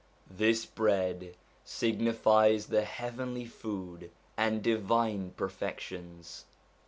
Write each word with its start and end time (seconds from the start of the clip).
This 0.31 0.65
bread 0.65 1.35
signifies 1.63 2.65
the 2.65 2.81
heavenly 2.83 3.45
food 3.45 4.09
and 4.35 4.63
divine 4.63 5.29
perfections. 5.37 6.45